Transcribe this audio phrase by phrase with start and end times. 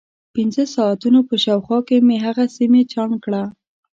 [0.27, 3.43] د پنځه ساعتونو په شاوخوا کې مې هغه سیمه چاڼ کړه.